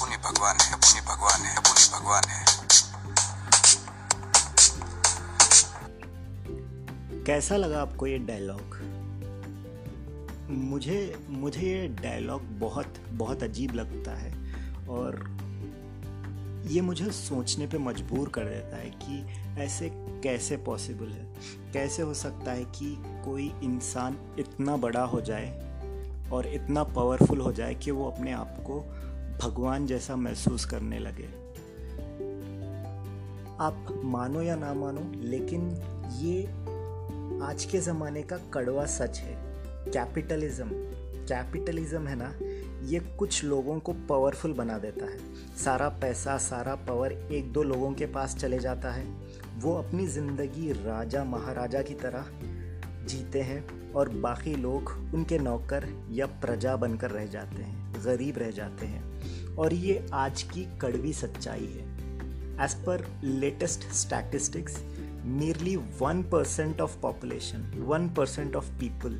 [0.00, 1.56] पुनि भगवान है पुनि भगवान है
[1.92, 2.44] भगवान है
[7.24, 8.80] कैसा लगा आपको ये डायलॉग
[10.50, 14.32] मुझे मुझे ये डायलॉग बहुत बहुत अजीब लगता है
[14.88, 15.34] और
[16.66, 19.26] ये मुझे सोचने पे मजबूर कर देता है कि
[19.62, 21.34] ऐसे कैसे पॉसिबल है?
[21.72, 25.48] कैसे हो सकता है कि कोई इंसान इतना बड़ा हो जाए
[26.32, 29.00] और इतना पावरफुल हो जाए कि वो अपने आप को
[29.42, 31.28] भगवान जैसा महसूस करने लगे।
[33.60, 35.68] आप मानो या ना मानो, लेकिन
[36.20, 36.44] ये
[37.44, 39.34] आज के ज़माने का कड़वा सच है।
[39.90, 40.70] कैपिटलिज्म
[41.28, 42.34] कैपिटलिज्म है ना,
[42.86, 45.18] ये कुछ लोगों को पावरफुल बना देता है।
[45.56, 49.04] सारा पैसा, सारा पावर एक दो लोगों के पास चले जाता है।
[49.56, 52.26] वो अपनी ज़िंदगी राजा, महाराजा की तरह
[53.06, 58.50] जीते हैं और बाकी लोग उनके नौकर या प्रजा बनकर रह जाते हैं, गरीब रह
[58.50, 59.24] जाते हैं।
[59.56, 61.94] और ये आज की कड़वी सच्चाई है।
[62.64, 64.78] As per latest statistics
[65.24, 69.14] nearly 1% of population 1% of people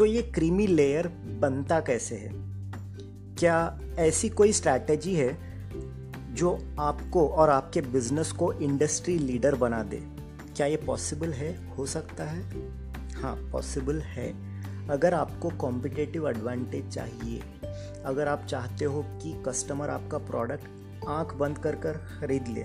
[0.02, 1.08] तो ये क्रीमी लेयर
[1.42, 2.30] बनता कैसे है?
[3.36, 5.38] क्या ऐसी कोई स्ट्रैटेजी है
[6.34, 9.98] जो आपको और आपके बिज़नेस को इंडस्ट्री लीडर बना दे?
[10.56, 11.76] क्या ये पॉसिबल है?
[11.76, 12.42] हो सकता है।
[13.14, 14.28] हाँ पॉसिबल है।
[14.88, 17.42] अगर आपको कॉम्पिटेटिव एडवांटेज चाहिए,
[18.06, 22.64] अगर आप चाहते हो कि कस्टमर आपका प्रोडक्ट आँख बंद कर कर खरीद ले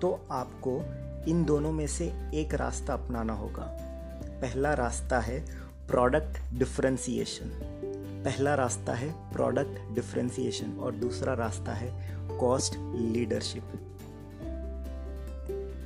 [0.00, 0.80] तो आपको
[1.30, 3.78] इन दोनों में से एक रास्ता अपनाना होगा।
[4.42, 7.50] पहला रास्ता है प्रोडक्ट डिफ्रेंसिएशन
[8.24, 13.62] पहला रास्ता है प्रोडक्ट डिफ्रेंसीशन और दूसरा रास्ता है कॉस्ट लीडरशिप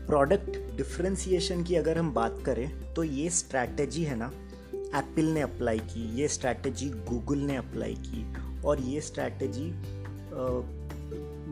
[0.07, 4.33] प्रोडक्ट डिफ्रेंसीशन की अगर हम बात करें तो ये स्ट्रैटेजी है ना
[4.75, 8.25] एप्पल ने अप्लाई की, ये स्ट्रैटेजी गूगल ने अप्लाई की,
[8.63, 9.71] और ये स्ट्रैटेजी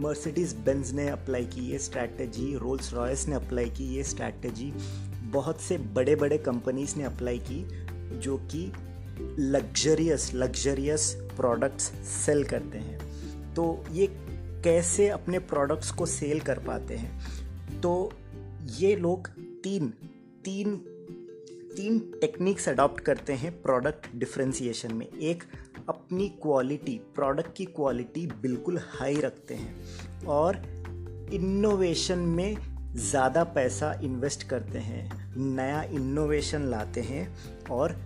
[0.01, 4.73] मर्सिडीज बेंज ने अप्लाई की, ये स्ट्रैटेजी रोल्स रॉयस ने अप्लाई की, ये स्ट्रैटेजी
[5.25, 7.65] बहुत से बड़े बड़े कंपनीज़ ने अप्लाई की
[8.13, 8.73] जो कि
[9.39, 14.07] लग्जरियस लग्जरियस प्रोडक्ट्स सेल करते हैं। तो ये
[14.65, 17.81] कैसे अपने प्रोडक्ट्स को सेल कर पाते हैं?
[17.81, 18.13] तो
[18.79, 19.29] ये लोग
[19.63, 19.93] तीन
[20.45, 20.77] तीन
[21.77, 25.43] तीन टेक्निक्स अडॉप्ट करते हैं प्रोडक्ट डिफ्रेंसिएशन में। एक,
[25.89, 30.57] अपनी क्वालिटी प्रोडक्ट की क्वालिटी बिल्कुल हाई रखते हैं और
[31.33, 32.57] इनोवेशन में
[32.95, 37.37] ज़्यादा पैसा इन्वेस्ट करते हैं। नया इनोवेशन लाते हैं
[37.71, 37.97] और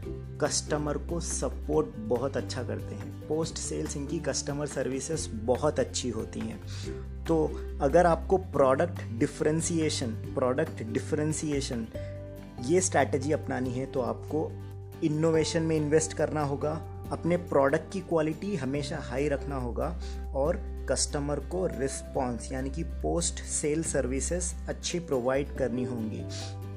[0.40, 6.40] कस्टमर को सपोर्ट बहुत अच्छा करते हैं। पोस्ट सेल्स इनकी कस्टमर सर्विसेज़ बहुत अच्छी होती
[6.40, 6.60] हैं।
[7.24, 7.44] तो
[7.80, 11.86] अगर आपको प्रोडक्ट डिफ्रेंसिएशन प्रोडक्ट डिफ्रेंसिएशन
[12.62, 14.50] ये स्ट्रैटेजी अपनानी है तो आपको
[15.04, 16.72] इनोवेशन में इन्वेस्ट करना होगा।
[17.12, 19.88] अपने प्रोडक्ट की क्वालिटी हमेशा हाई रखना होगा
[20.34, 20.56] और
[20.90, 26.22] कस्टमर को रिस्पॉन्स यानी कि पोस्ट सेल सर्विसेज़ अच्छी प्रोवाइड करनी होंगी।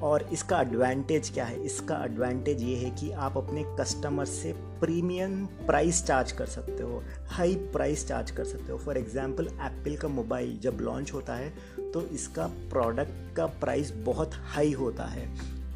[0.02, 1.62] और इसका एडवांटेज क्या है?
[1.64, 7.02] इसका एडवांटेज ये है कि आप अपने कस्टमर से प्रीमियम प्राइस चार्ज कर सकते हो
[7.28, 11.52] हाई प्राइस चार्ज कर सकते हो। फॉर एग्जांपल एप्पल का मोबाइल जब लॉन्च होता है
[11.92, 15.28] तो इसका प्रोडक्ट का प्राइस बहुत हाई होता है।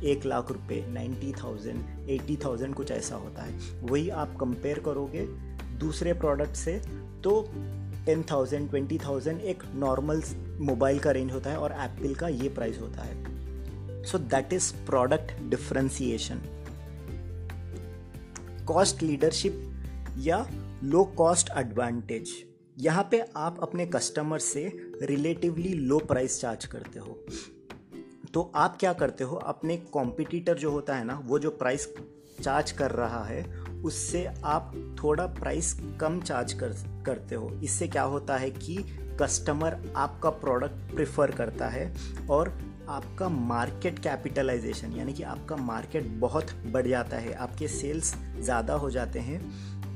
[0.05, 3.53] एक लाख रुपए नाइन्टी थाउज़ेंड एटी थाउज़ेंड कुछ ऐसा होता है।
[3.83, 5.27] वही आप कंपेयर करोगे
[5.79, 6.81] दूसरे प्रोडक्ट से
[7.25, 7.41] तो
[8.07, 10.23] टेन थाउज़ेंड ट्वेंटी थाउज़ेंड एक नॉर्मल
[10.61, 13.32] मोबाइल का रेंज होता है और एप्पल का ये प्राइस होता है।
[14.05, 16.43] So that is product differentiation
[18.67, 19.69] cost leadership
[20.19, 20.47] या
[20.85, 22.33] लो कॉस्ट एडवांटेज
[22.79, 27.19] यहाँ पे आप अपने कस्टमर से रिलेटिवली लो प्राइस चार्ज करते हो।
[28.35, 29.37] तो आप क्या करते हो?
[29.37, 31.95] अपने कॉम्पिटिटर जो होता है ना, वो जो प्राइस
[32.43, 34.73] चार्ज कर रहा है, उससे आप
[35.03, 36.69] थोड़ा प्राइस कम चार्ज कर,
[37.07, 38.77] करते हो। इससे क्या होता है कि
[39.21, 41.97] कस्टमर आपका प्रोडक्ट प्रेफर करता है
[42.31, 48.75] और आपका मार्केट कैपिटलाइजेशन यानी कि आपका मार्केट बहुत बढ़ जाता है, आपके सेल्स ज़्यादा
[48.75, 49.41] हो जाते हैं,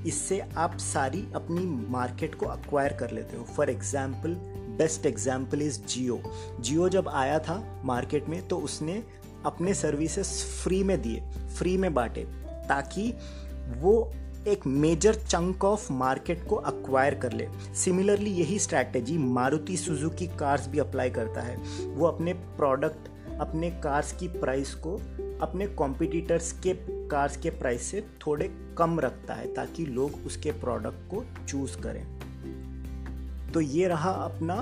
[0.06, 4.36] इससे आप सारी अपनी मार्केट को अक्वायर कर लेते हो। For example
[4.78, 6.20] best example is Jio
[6.60, 9.02] Jio जब आया था मार्केट में तो उसने
[9.46, 10.32] अपने सर्विसेज़
[10.62, 11.22] फ्री में दिए
[11.58, 12.24] फ्री में बांटे,
[12.68, 13.12] ताकि
[13.78, 14.12] वो
[14.46, 20.68] एक मेजर चंक ऑफ़ मार्केट को अक्वायर कर ले। सिमिलरली यही स्ट्रैटेजी मारुति सुजुकी कार्स
[20.68, 21.56] भी अप्लाई करता है।
[21.86, 23.08] वो अपने प्रोडक्ट
[23.40, 24.96] अपने कार्स की प्राइस को,
[25.42, 26.74] अपने कॉम्पिटिटर्स के
[27.08, 32.06] कार्स के प्राइस से थोड़े कम रखता है, ताकि लोग उसके प्रोडक्ट को चूज़ करें।
[33.52, 34.56] तो ये रहा अपना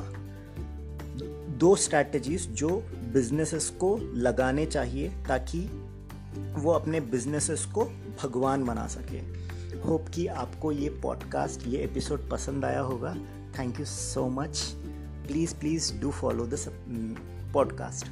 [1.58, 2.68] दो स्ट्रैटेजीज जो
[3.12, 5.60] बिजनेसेस को लगाने चाहिए, ताकि
[6.36, 7.84] वो अपने बिजनेसेस को
[8.22, 9.43] भगवान बना सके।
[9.84, 13.14] होप कि आपको ये पॉडकास्ट ये एपिसोड पसंद आया होगा।
[13.58, 14.58] Thank you so much
[15.26, 16.64] please please do follow this
[17.54, 18.06] podcast